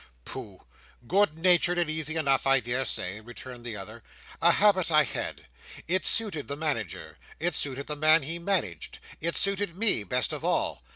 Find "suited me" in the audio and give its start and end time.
9.37-10.03